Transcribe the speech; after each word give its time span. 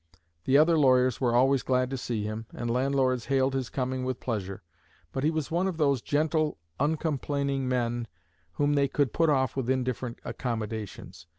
The 0.45 0.57
other 0.57 0.79
lawyers 0.79 1.21
were 1.21 1.35
always 1.35 1.61
glad 1.61 1.91
to 1.91 1.95
see 1.97 2.23
him, 2.23 2.47
and 2.55 2.71
landlords 2.71 3.25
hailed 3.25 3.53
his 3.53 3.69
coming 3.69 4.03
with 4.03 4.19
pleasure; 4.19 4.63
but 5.11 5.23
he 5.23 5.29
was 5.29 5.51
one 5.51 5.67
of 5.67 5.77
those 5.77 6.01
gentle, 6.01 6.57
uncomplaining 6.79 7.69
men 7.69 8.07
whom 8.53 8.73
they 8.73 8.89
would 8.97 9.13
put 9.13 9.29
off 9.29 9.55
with 9.55 9.69
indifferent 9.69 10.17
accommodations. 10.25 11.27